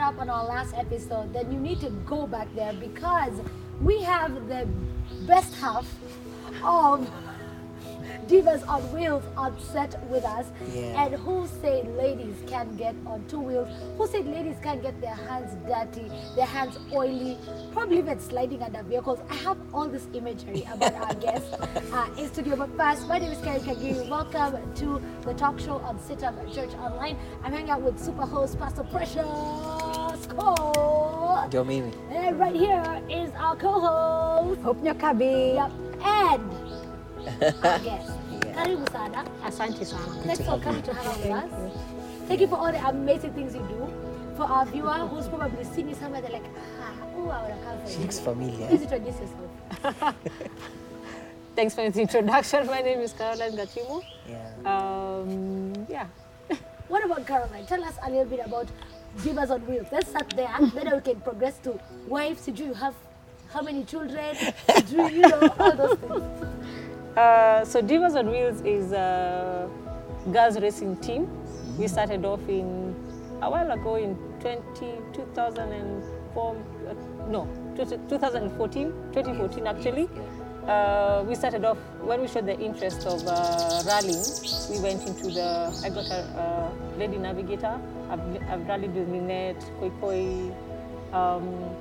[0.00, 3.40] up on our last episode, then you need to go back there because
[3.80, 4.68] we have the
[5.26, 5.86] best half
[6.62, 7.08] of
[8.28, 10.46] Divas on Wheels on set with us.
[10.72, 11.04] Yeah.
[11.04, 13.68] And who said ladies can get on two wheels?
[13.98, 17.38] Who said ladies can get their hands dirty, their hands oily,
[17.72, 19.18] probably even sliding under vehicles?
[19.30, 21.52] I have all this imagery about our guests
[21.92, 22.56] uh, in studio.
[22.56, 24.08] But first, my name is Kerry Kagiri.
[24.08, 27.16] Welcome to the talk show on CITAM Church Online.
[27.42, 29.24] I'm hanging out with super host Pastor Precious
[30.26, 31.46] Call.
[31.48, 31.92] Ndio mimi.
[32.10, 34.60] And right here is our co-host.
[34.62, 35.54] Hope Nyakabi.
[35.54, 35.72] Yep.
[36.04, 36.63] And
[37.28, 38.12] our guest.
[38.54, 39.24] Karibu sana.
[39.42, 40.22] Asante sana.
[40.22, 41.50] Thanks for coming to hang out with us.
[42.28, 43.92] Thank you for all the amazing things you do.
[44.36, 46.44] For our viewer who's probably seen you somewhere, they're like,
[46.80, 48.66] ah, ooh, I would have come for She looks familiar.
[48.68, 50.14] Please introduce yourself.
[51.56, 52.66] Thanks for the introduction.
[52.66, 54.02] My name is Caroline Gatimu.
[54.28, 54.48] Yeah.
[54.66, 56.06] Um, yeah.
[56.88, 57.64] What about Caroline?
[57.66, 58.66] Tell us a little bit about
[59.18, 59.86] Divas on Wheels.
[59.92, 60.50] Let's start there.
[60.74, 62.46] then we can progress to wives.
[62.46, 62.94] Do you have
[63.52, 64.36] how many children?
[64.88, 66.53] Do you, you know all those things?
[67.16, 69.70] Uh, so Divas on Wheels is a
[70.32, 71.28] girls racing team.
[71.78, 72.94] We started off in
[73.40, 74.60] a while ago in 20,
[75.12, 76.56] 2004,
[76.88, 76.94] uh,
[77.30, 80.08] no, 2014, 2014 actually.
[80.66, 84.24] Uh, we started off when we showed the interest of uh, rallying.
[84.70, 85.70] We went into the.
[85.84, 87.78] I got a uh, lady navigator.
[88.10, 90.52] I've, I've rallied with Minette, Koi Koi.
[91.12, 91.76] Um,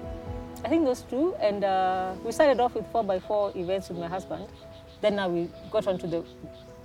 [0.63, 3.97] I think those two, and uh, we started off with four by four events with
[3.97, 4.47] my husband.
[5.03, 6.23] Then now we got onto the,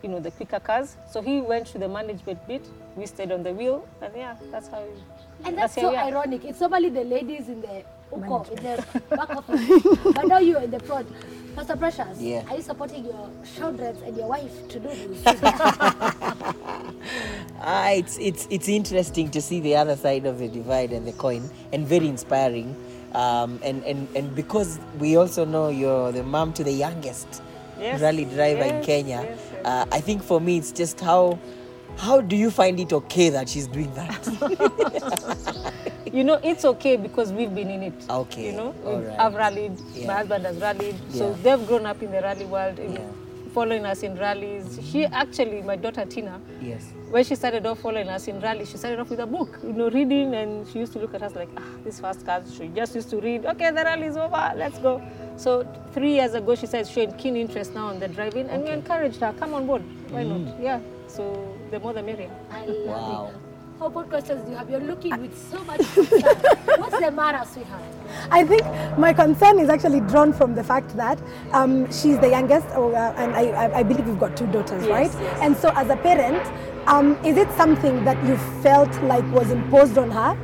[0.02, 0.96] you know, the quicker cars.
[1.08, 2.66] So he went to the management bit.
[2.96, 4.82] We stayed on the wheel, and yeah, that's how.
[4.82, 6.44] We, And that's how so ironic.
[6.44, 10.72] It's normally the ladies in the uko, in the back office, but now you're in
[10.72, 11.06] the front.
[11.54, 12.42] Pastor Precious, Yeah.
[12.50, 15.22] are you supporting your children and your wife to do this?
[17.60, 21.12] Ah, it's it's it's interesting to see the other side of the divide and the
[21.12, 22.74] coin, and very inspiring.
[23.14, 27.42] Um, and, and and because we also know you're the mom to the youngest
[27.78, 29.64] Yes, rally driver in Kenya, yes, yes.
[29.64, 31.38] Uh, I think for me it's just how
[31.96, 35.72] how do you find it okay that she's doing that?
[36.12, 37.92] You know, it's okay because we've been in it.
[38.08, 39.20] Okay, You know, right.
[39.20, 39.78] I've rallied.
[39.94, 40.06] Yeah.
[40.06, 40.96] My husband has rallied.
[41.12, 43.00] So they've grown up in the rally world, Yeah.
[43.58, 44.78] Following us in rallies.
[44.88, 46.92] She actually, my daughter Tina, yes.
[47.10, 49.72] when she started off following us in rallies, she started off with a book, you
[49.72, 52.54] know, reading, and she used to look at us like, ah, this fast cars.
[52.56, 53.46] She just used to read.
[53.46, 54.52] Okay, the rally is over.
[54.54, 55.02] Let's go.
[55.36, 58.70] So three years ago, she started showing keen interest now on the driving, and okay.
[58.70, 59.82] we encouraged her, come on board.
[60.10, 60.46] Why mm.
[60.46, 60.62] not?
[60.62, 60.80] Yeah.
[61.08, 62.30] So the more the merrier.
[62.52, 63.32] I love Wow.
[63.86, 64.68] About questions do you have?
[64.70, 66.20] You're looking with so much concern.
[66.78, 67.82] What's the matter, sweetheart?
[68.30, 68.62] I think
[68.98, 71.20] my concern is actually drawn from the fact that
[71.52, 74.84] um, she's the youngest, or, uh, and I, I, I believe you've got two daughters,
[74.86, 75.22] Yes, right?
[75.22, 75.38] yes.
[75.42, 76.44] And so, as a parent,
[76.88, 80.36] um, is it something that you felt like was imposed on her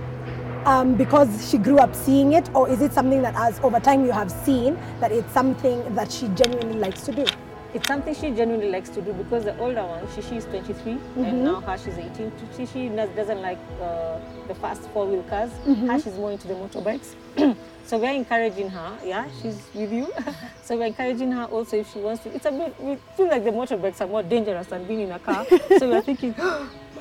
[0.66, 4.04] um, because she grew up seeing it, or is it something that, as over time,
[4.04, 7.24] you have seen that it's something that she genuinely likes to do?
[7.74, 11.44] It's something she genuinely likes to do because the older one, she, she's 23 and
[11.44, 12.32] now her she's 18.
[12.56, 15.50] She, she does- doesn't like uh, the fast four wheel cars.
[15.66, 17.14] Her she's more into the motorbikes.
[17.84, 18.96] so we're encouraging her.
[19.04, 20.12] Yeah, she's with you.
[20.62, 22.34] so we're encouraging her also if she wants to.
[22.34, 22.80] It's a bit.
[22.80, 25.44] We feel like the motorbikes are more dangerous than being in a car.
[25.78, 26.34] so we're thinking.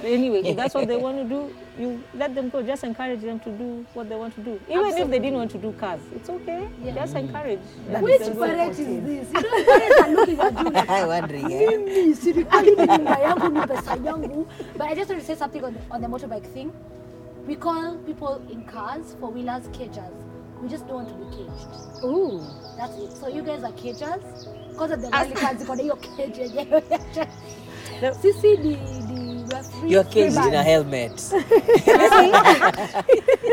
[0.03, 2.61] Anyway, if that's what they want to do, you let them go.
[2.61, 4.59] Just encourage them to do what they want to do.
[4.69, 6.67] Even if they didn't want to do cars, it's okay.
[6.93, 7.59] Just encourage.
[8.01, 9.27] Which parent is this?
[9.33, 11.47] You know, parents are looking at you like, I'm wondering.
[11.47, 14.47] Mimi serikali ni nyumba yangu ni pesa yangu
[14.77, 16.71] but i just want to say something on, on the motorbike thing
[17.47, 20.13] we call people in cars four wheelers cagers
[20.61, 22.41] we just don't want to be caged Ooh.
[22.77, 25.95] that's it so you guys are cagers because of the rally cars iko na hiyo
[25.95, 26.83] cage yenyewe
[28.21, 28.77] sisi ni
[29.47, 31.17] ni we You're caged in a helmet.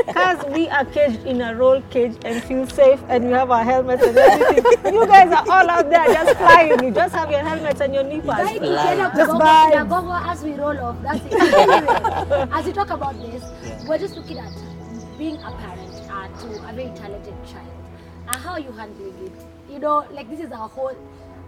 [0.06, 3.64] Because we are caged in a roll cage and feel safe, and we have our
[3.64, 4.94] helmets and everything.
[4.94, 6.82] you guys are all out there just flying.
[6.84, 8.60] You just have your helmets and your knee Guy pads.
[8.60, 9.74] nikienda Just kugonga, vibes.
[9.76, 10.96] nagonga as we roll off.
[11.02, 11.32] That's it.
[11.32, 13.42] Anyway, as we talk about this,
[13.88, 14.52] we're just looking at
[15.18, 17.74] being a parent uh, to a very talented child.
[18.28, 19.32] Uh, how are you handling it?
[19.72, 20.96] You know, like this is a whole,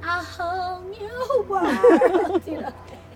[0.03, 2.43] a whole new world.
[2.47, 2.73] you know?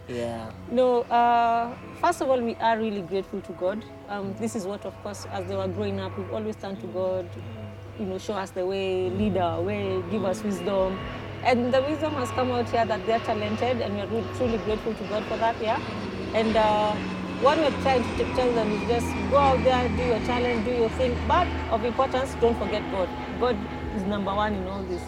[0.09, 0.51] Yeah.
[0.71, 3.85] No, uh, first of all, we are really grateful to God.
[4.09, 6.87] Um, this is what, of course, as they were growing up, we've always turned to
[6.89, 7.29] God,
[7.99, 10.99] you know, show us the way, lead our way, give us wisdom.
[11.43, 14.95] And the wisdom has come out here that they're talented, and we're really, truly grateful
[14.95, 15.81] to God for that, yeah.
[16.35, 16.95] And uh,
[17.43, 20.71] what we're trying to tell them is just go out there, do your challenge, do
[20.73, 21.17] your thing.
[21.27, 23.09] But of importance, don't forget God.
[23.41, 23.57] God
[23.97, 25.03] is number one in all this.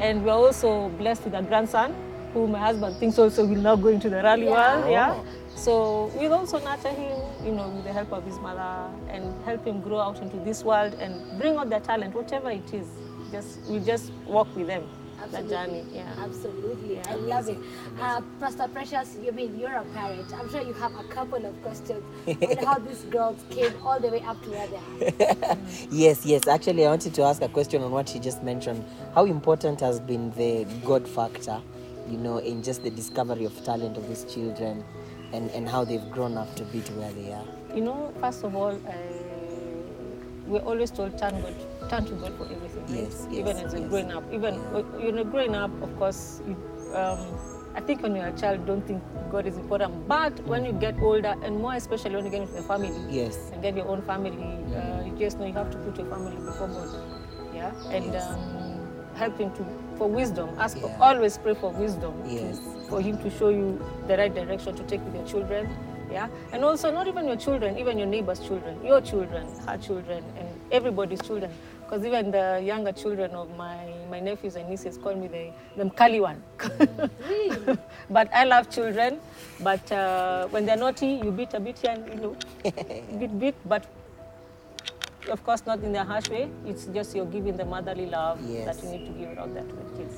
[0.00, 1.94] And we're also blessed with a grandson
[2.32, 4.80] who my husband thinks also will now go into the rally Yeah.
[4.80, 5.20] world, yeah.
[5.56, 9.64] So we'll also nurture him, you know, with the help of his mother and help
[9.66, 12.86] him grow out into this world and bring out their talent, whatever it is.
[13.32, 14.84] Just we just walk with them,
[15.32, 15.84] that journey.
[15.92, 16.10] Yeah.
[16.18, 17.00] Absolutely.
[17.00, 17.58] I love it.
[18.00, 20.32] Uh, Pastor Precious, you mean you're a parent.
[20.32, 24.08] I'm sure you have a couple of questions on how these girls came all the
[24.08, 25.58] way up to where they are.
[25.90, 26.46] Yes, yes.
[26.46, 28.82] Actually, I wanted to ask a question on what she just mentioned.
[29.14, 31.60] How important has been the God factor,
[32.10, 34.84] you know, in just the discovery of talent of these children
[35.32, 37.44] and, and how they've grown up to be to where they are?
[37.74, 38.92] You know, first of all, uh,
[40.46, 41.54] we're always told turn God,
[41.90, 42.82] turn to God for everything.
[42.86, 42.90] right?
[43.04, 43.90] Yes, yes, Even as you're yes.
[43.90, 46.56] growing up, even when you're growing up, of course, you,
[46.94, 47.18] um,
[47.74, 50.08] I think when you're a child, don't think God is important.
[50.08, 53.36] But when you get older, and more especially when you get into the family, Yes.
[53.52, 54.30] and get your own family,
[54.74, 56.88] uh, you just know you have to put your family before God.
[57.54, 58.24] Yeah, and Yes.
[58.26, 58.80] um,
[59.14, 59.62] help Him to
[59.98, 60.48] for wisdom.
[60.58, 62.14] Ask for always pray for wisdom.
[62.26, 62.60] Yes.
[62.88, 65.68] for Him to show you the right direction to take with your children.
[66.10, 70.24] Yeah, and also not even your children, even your neighbor's children, your children, her children,
[70.38, 71.50] and everybody's children.
[71.82, 75.84] Because even the younger children of my, my nephews and nieces call me the, the
[75.90, 76.42] Mkali one.
[78.10, 79.20] But I love children.
[79.60, 82.36] But uh, when they're naughty, you beat a bit and you know,
[83.18, 83.54] bit bit.
[83.66, 83.84] But
[85.30, 86.48] of course, not in a harsh way.
[86.66, 88.64] It's just you're giving the motherly love Yes.
[88.76, 90.14] that you need to give out there to the kids.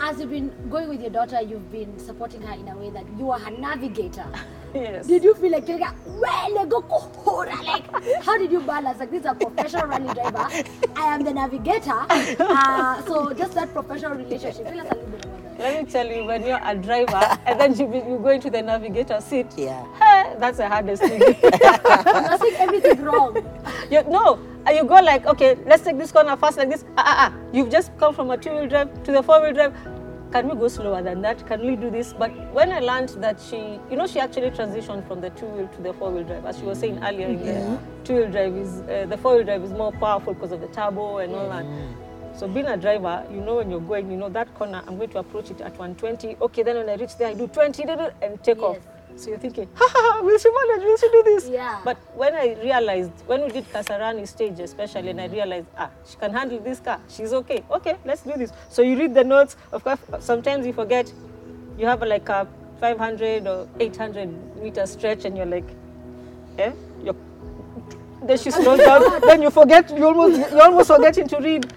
[0.00, 3.04] As you've been going with your daughter, you've been supporting her in a way that
[3.18, 4.26] you are her navigator.
[4.74, 5.06] yes.
[5.06, 7.62] Did you feel like you're her, well, go kohora?
[7.64, 8.98] Like, how did you balance?
[9.00, 10.48] Like, this is a professional rally driver.
[10.96, 12.06] I am the navigator.
[12.48, 14.66] Uh, so, just that professional relationship.
[15.58, 18.48] Let me tell you, when you're a driver and then you, be, you go into
[18.48, 19.84] the navigator seat, Yeah.
[19.98, 21.20] hey, that's the hardest thing.
[22.40, 23.36] Saying everything wrong.
[23.90, 24.38] you, no,
[24.72, 26.84] you go like, okay, let's take this corner fast like this.
[26.96, 27.38] Ah, ah, ah.
[27.52, 29.74] You've just come from a two-wheel drive to the four-wheel drive.
[30.30, 31.44] Can we go slower than that?
[31.48, 32.12] Can we do this?
[32.12, 35.82] But when I learned that she, you know, she actually transitioned from the two-wheel to
[35.82, 36.44] the four-wheel drive.
[36.44, 39.72] As she was saying earlier, in the two-wheel drive is, uh, the four-wheel drive is
[39.72, 41.64] more powerful because of the turbo and all that.
[42.38, 45.10] So being a driver, you know when you're going, you know that corner, I'm going
[45.10, 46.36] to approach it at 120.
[46.40, 47.82] Okay, then when I reach there, I do 20
[48.22, 48.78] and take off.
[49.16, 50.84] So you're thinking, ha ha, ha, will she manage?
[50.84, 51.48] Will she do this?
[51.48, 51.80] Yeah.
[51.84, 56.16] But when I realized, when we did Kasarani stage especially, and I realized, ah, she
[56.16, 57.64] can handle this car, she's okay.
[57.72, 58.52] Okay, let's do this.
[58.68, 59.56] So you read the notes.
[59.72, 61.12] Of course, sometimes you forget.
[61.76, 62.46] You have like a
[62.78, 65.66] 500 or 800 meter stretch, and you're like,
[66.56, 66.70] eh,
[67.02, 67.16] you're
[68.22, 69.20] then she slows down.
[69.26, 69.90] then you forget.
[69.90, 71.72] You almost you almost forgetting to read.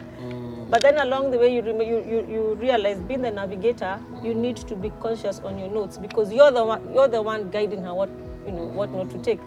[0.71, 4.33] But then along the way, you, rem- you, you, you realize being the navigator, you
[4.33, 7.83] need to be conscious on your notes because you're the one you're the one guiding
[7.83, 8.09] her what
[8.45, 9.39] you know what not to take.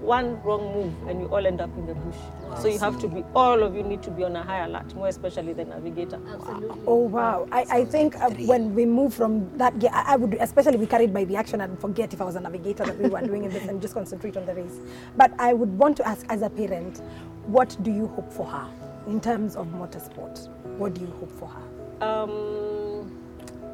[0.00, 2.16] One wrong move and you all end up in the bush.
[2.60, 4.94] so you have to be all of you need to be on a high alert,
[4.94, 6.20] more especially the navigator.
[6.32, 6.82] Absolutely.
[6.86, 7.48] Oh wow!
[7.50, 10.86] I, I think uh, when we move from that, ge- I, I would especially be
[10.86, 13.48] carried by the action and forget if I was a navigator that we were doing
[13.48, 14.78] this and just concentrate on the race.
[15.16, 17.00] But I would want to ask, as a parent,
[17.46, 18.68] what do you hope for her
[19.06, 20.48] in terms of motorsport?
[20.78, 22.06] What do you hope for her?
[22.06, 23.10] Um,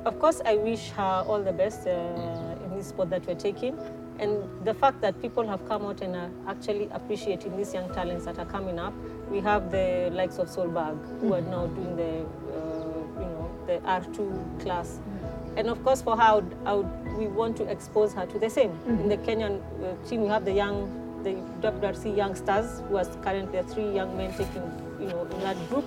[0.04, 1.90] of course, I wish her all the best uh,
[2.64, 3.78] in this sport that we're taking.
[4.18, 8.26] And the fact that people have come out and are actually appreciating these young talents
[8.26, 8.92] that are coming up.
[9.30, 13.78] We have the likes of Solberg, who are now doing the, uh, you know, the
[13.78, 15.00] R2 class.
[15.56, 18.38] And of course, for her, I would, I would, we want to expose her to
[18.38, 18.78] the same.
[18.86, 21.32] In the Kenyan uh, team, we have the young, the
[21.66, 24.62] WRC youngsters, who are currently three young men taking,
[25.00, 25.84] you know, in that group.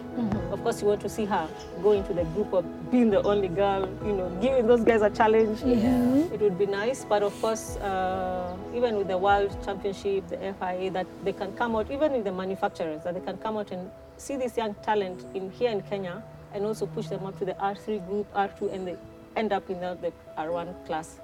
[0.51, 1.48] Of course, you want to see her
[1.82, 5.10] go into the group of being the only girl, you know, giving those guys a
[5.10, 5.62] challenge.
[5.63, 10.91] It would be nice, but of course, uh, even with the World Championship, the FIA,
[10.91, 13.89] that they can come out, even with the manufacturers, that they can come out and
[14.17, 17.53] see this young talent in here in Kenya, and also push them up to the
[17.53, 18.96] R3 group, R2, and they
[19.36, 21.20] end up in the, the R1 class.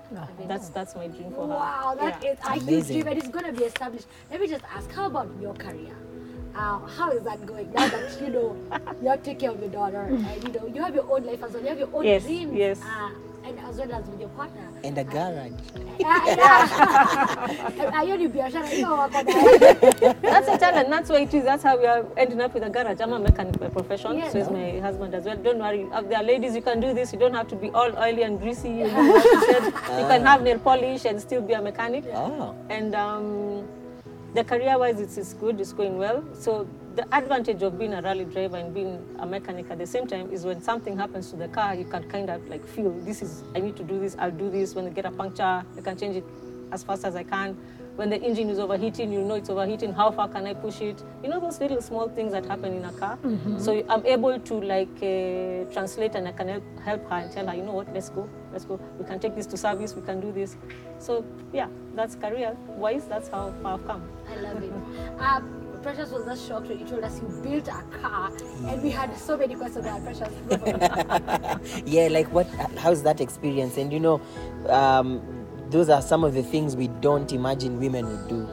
[0.48, 1.53] That's that's my dream for her.
[1.53, 2.31] Wow, that Yeah.
[2.31, 4.08] is a huge dream and it's going to be established.
[4.31, 5.93] Let me just ask, how about your career?
[6.56, 8.56] Uh, how is that going now that you know
[9.01, 11.24] you have to take care of your daughter and you know you have your own
[11.25, 12.82] life as well, you have your own Yes, dreams, yes.
[12.82, 13.10] uh,
[13.46, 14.62] and as well as with your partner.
[14.84, 15.51] And a garage.
[17.94, 19.18] Ah, hiyo ni biashara hiyo wako
[20.22, 20.89] That's a talent.
[20.89, 21.44] That's why it is.
[21.44, 23.01] That's how we are ending up with a garage.
[23.01, 25.38] I'm a mechanic by profession, yeah, so is my husband as well.
[25.38, 25.86] Don't worry.
[26.10, 27.12] There are ladies, you can do this.
[27.13, 28.70] You don't have to be all oily and greasy.
[28.70, 29.63] You, know you, said.
[29.65, 32.06] you can have nail polish and still be a mechanic.
[32.13, 32.56] Oh.
[32.70, 33.49] And um,
[34.33, 35.59] the career-wise, it's, it's good.
[35.59, 36.24] It's going well.
[36.33, 40.05] So the advantage of being a rally driver and being a mechanic at the same
[40.05, 43.21] time is when something happens to the car, you can kind of like feel this
[43.21, 44.15] is I need to do this.
[44.19, 44.75] I'll do this.
[44.75, 46.25] When I get a puncture, I can change it
[46.71, 47.57] as fast as I can.
[48.00, 49.91] When the engine is overheating, you know it's overheating.
[49.91, 51.03] How far can I push it?
[51.22, 53.20] You know those little small things that happen in a car.
[53.58, 57.46] So I'm able to like uh, translate and I can help, help her and tell
[57.48, 58.79] her, you know what, let's go, let's go.
[58.98, 59.96] We can take this to service.
[59.96, 60.56] We can do this.
[60.98, 63.06] So yeah, that's career wise.
[63.06, 64.10] That's how far I've come.
[64.32, 64.72] I love it.
[65.20, 68.32] Um, Precious was just shocked when you told us you built a car,
[68.68, 70.34] and we had so many questions about Precious.
[70.50, 71.88] Go for it.
[71.88, 74.20] yeah like what how's that experience and you know
[74.68, 75.22] um,
[75.69, 78.47] those are some of the things we don't imagine women would do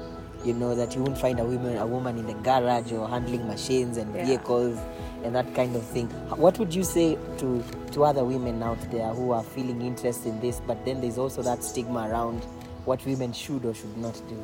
[0.44, 3.46] you know that you won't find a woman a woman in the garage or handling
[3.46, 4.26] machines and Yeah.
[4.26, 4.78] vehicles
[5.24, 9.08] and that kind of thing what would you say to to other women out there
[9.08, 12.42] who are feeling interest in this but then there's also that stigma around
[12.84, 14.42] what women should or should not do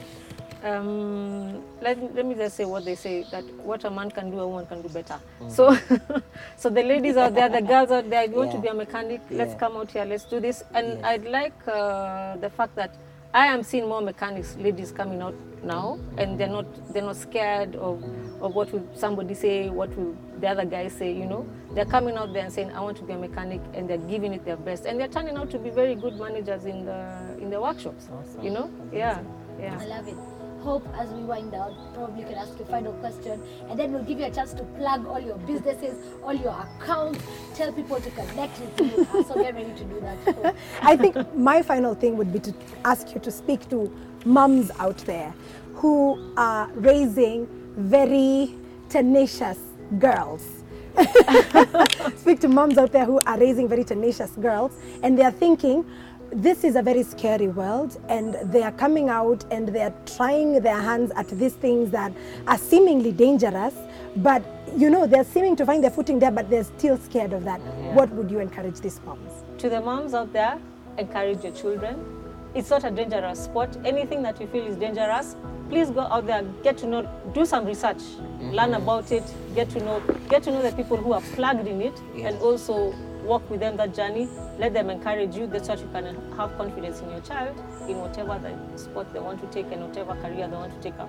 [0.64, 4.38] um, let, let me just say what they say that what a man can do,
[4.38, 5.18] a woman can do better.
[5.48, 5.76] So,
[6.56, 9.20] so the ladies out there, the girls out there, you want to be a mechanic,
[9.30, 9.58] let's Yeah.
[9.58, 10.64] come out here, let's do this.
[10.74, 11.08] And Yeah.
[11.08, 12.94] I'd like uh, the fact that
[13.34, 17.76] I am seeing more mechanics, ladies coming out now, and they're not they're not scared
[17.76, 18.02] of
[18.42, 21.10] of what will somebody say, what will the other guys say.
[21.12, 23.88] You know, they're coming out there and saying, I want to be a mechanic, and
[23.88, 26.84] they're giving it their best, and they're turning out to be very good managers in
[26.84, 28.08] the in the workshops.
[28.12, 28.42] Awesome.
[28.44, 29.20] You know, yeah,
[29.58, 29.78] yeah.
[29.80, 30.16] I love it.
[30.62, 34.04] Hope as we wind down, probably can ask you a final question, and then we'll
[34.04, 37.18] give you a chance to plug all your businesses, all your accounts,
[37.54, 39.06] tell people to connect with you.
[39.12, 40.54] Uh, so get ready to do that.
[40.82, 42.54] I think my final thing would be to
[42.84, 43.92] ask you to speak to
[44.24, 45.34] mums out there
[45.74, 48.54] who are raising very
[48.88, 49.58] tenacious
[49.98, 50.46] girls.
[52.18, 55.84] speak to moms out there who are raising very tenacious girls and they are thinking
[56.32, 60.60] this is a very scary world and they are coming out and they are trying
[60.62, 62.12] their hands at these things that
[62.46, 63.74] are seemingly dangerous
[64.16, 64.42] but
[64.76, 67.60] you know they're seeming to find their footing there but they're still scared of that
[67.94, 70.58] what would you encourage these moms to the moms out there,
[70.98, 72.04] encourage your children.
[72.52, 73.76] It's not a dangerous sport.
[73.84, 75.36] Anything that you feel is dangerous,
[75.70, 78.50] please go out there, get to know, do some research, mm-hmm.
[78.50, 79.22] learn about it,
[79.54, 82.30] get to know, get to know the people who are plugged in it, Yeah.
[82.30, 82.92] and also
[83.24, 84.28] walk with them that journey.
[84.58, 85.46] Let them encourage you.
[85.46, 86.04] That's what you can
[86.36, 87.56] have confidence in your child
[87.88, 90.98] in whatever the sport they want to take and whatever career they want to take
[90.98, 91.08] up.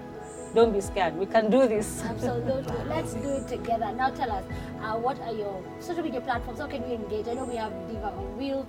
[0.53, 1.15] Don't be scared.
[1.17, 2.03] We can do this.
[2.03, 2.85] Absolutely.
[2.85, 3.91] Let's do it together.
[3.93, 4.43] Now tell us,
[4.81, 6.59] uh, what are your social media platforms?
[6.59, 7.27] How can we engage?
[7.27, 8.67] I know we have Diva on Wheels.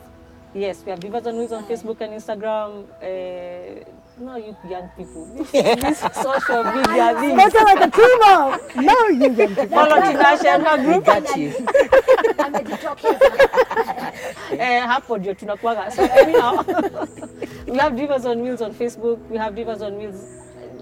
[0.54, 2.84] Yes, we have Divas on Wheels on Facebook and Instagram.
[3.02, 3.84] Uh,
[4.20, 5.26] no, you young people.
[5.34, 9.66] This, this social media better like a team up no you young people.
[9.66, 11.04] Follow Tinashe and her group.
[11.04, 11.50] got you
[12.44, 12.98] I'm a TikTok
[14.58, 15.90] Eh, hapo ndio tunakuaga.
[15.90, 16.56] So anyhow,
[17.66, 19.18] we have Divas on Wheels on Facebook.
[19.30, 20.20] We have Divas on Wheels.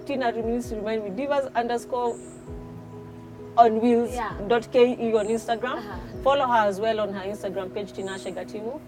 [0.06, 1.10] Tina needs to remind me.
[1.10, 2.16] Divas underscore
[3.56, 4.32] on wheels Yeah.
[4.48, 4.76] dot ke
[5.14, 5.78] on Instagram.
[5.78, 5.96] Uh-huh.
[6.24, 8.80] Follow her as well on her Instagram page Tinashe Gatimu.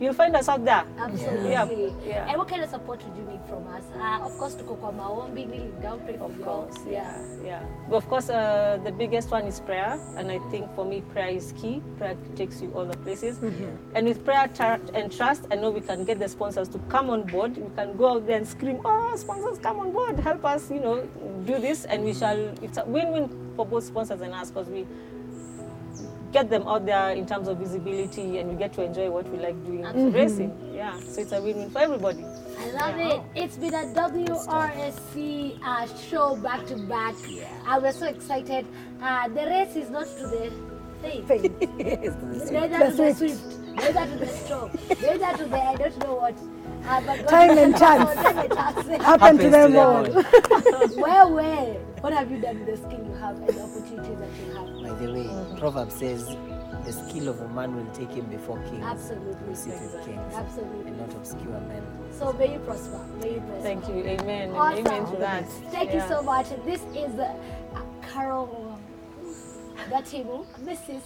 [0.00, 0.82] You'll find us out there.
[0.98, 1.50] Absolutely.
[1.50, 1.68] Yeah.
[2.06, 2.26] Yeah.
[2.28, 3.84] And what kind of support would you need from us?
[3.94, 7.62] Uh, of course, tuko kwa maombi, kneeling down, pray for Of course, yeah, yeah.
[7.90, 11.28] But of course, uh, the biggest one is prayer, and I think for me, prayer
[11.28, 11.82] is key.
[11.98, 13.94] Prayer takes you all the places, Mm-hmm.
[13.94, 14.48] and with prayer
[14.94, 17.56] and trust, I know we can get the sponsors to come on board.
[17.58, 20.18] We can go out there and scream, "Oh, sponsors, come on board!
[20.18, 21.02] Help us, you know,
[21.44, 22.38] do this," and we shall.
[22.62, 24.86] It's a win-win for both sponsors and us because we
[26.32, 29.38] get them out there in terms of visibility, and we get to enjoy what we
[29.38, 30.56] like doing, racing.
[30.72, 32.24] Yeah, so it's a win-win for everybody.
[32.58, 33.20] I love it.
[33.34, 37.14] It's been a WRSC uh, show back to back.
[37.66, 38.66] Uh, we're so excited.
[39.02, 40.52] Uh, the race is not to the
[41.02, 41.42] faith, Faith.
[42.52, 44.70] neither to the swift, neither to the strong,
[45.02, 46.38] neither to the I don't know what.
[46.82, 48.14] But God Time and chance.
[48.14, 50.88] Time happen to them to all them all.
[50.96, 51.66] well, well,
[52.00, 54.98] what have you done with the skill you have and the opportunities that you have?
[54.98, 56.36] By the way, Proverb says,
[56.84, 58.82] the skill of a man will take him before kings.
[58.82, 59.34] Absolutely.
[59.46, 60.34] Will sit with kings.
[60.34, 60.88] Absolutely.
[60.90, 61.82] And not obscure men.
[62.18, 62.98] So may you prosper.
[63.22, 63.62] May you prosper.
[63.62, 63.94] Thank you.
[64.06, 64.50] Amen.
[64.52, 64.86] Awesome.
[64.86, 65.46] Amen to that.
[65.70, 66.46] Thank you so much.
[66.64, 67.34] This is uh,
[68.12, 68.78] Carol
[69.90, 71.02] Gatimu, Mrs.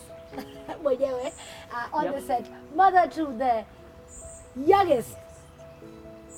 [0.83, 1.33] mwenyewe
[1.73, 2.14] uh, on Yep.
[2.14, 2.45] the set,
[2.76, 3.64] mother to the
[4.66, 5.16] youngest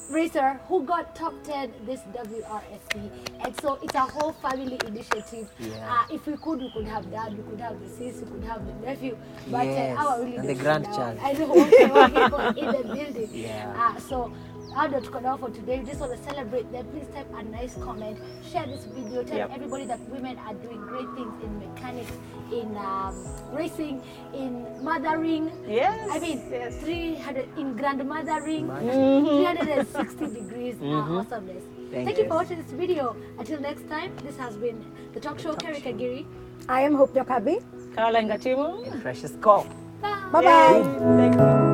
[0.09, 3.11] racer who got top 10 this WRSC.
[3.45, 5.51] And so it's a whole family initiative.
[5.59, 5.93] Yeah.
[5.93, 8.45] Uh, if we could, we could have dad, we could have the sis, we could
[8.45, 9.17] have the nephew.
[9.51, 11.19] But Yes, uh, our really and the grandchild.
[11.23, 13.31] I know, okay, okay, in the building.
[13.33, 13.75] Yeah.
[13.97, 14.33] Uh, so
[14.77, 15.79] how do tuko now for today?
[15.81, 16.85] We just want to celebrate them.
[16.93, 18.19] Please type a nice comment,
[18.53, 19.51] share this video, tell Yep.
[19.55, 22.13] everybody that women are doing great things in mechanics,
[22.53, 23.17] in um,
[23.57, 24.03] racing,
[24.35, 24.53] in
[24.85, 25.51] mothering.
[25.67, 26.11] Yes.
[26.13, 26.77] I mean, yes.
[26.83, 29.27] 300 in grandmothering, Mm-hmm.
[29.27, 31.65] 360 degrees uh, awesomeness.
[31.91, 32.29] Thank Thank, you you.
[32.29, 33.17] for watching this video.
[33.39, 35.55] Until next time, this has been the talk show.
[35.55, 36.27] Kerry Kagiri.
[36.69, 37.63] i am hope Yokabi.
[37.95, 39.01] Caroline Gatimu.
[39.01, 39.65] Precious call.
[40.03, 40.19] Bye.
[40.33, 40.83] bye bye
[41.17, 41.66] Thank you.